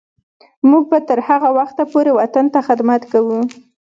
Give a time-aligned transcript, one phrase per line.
[0.69, 3.39] موږ به تر هغه وخته پورې وطن ته خدمت کوو.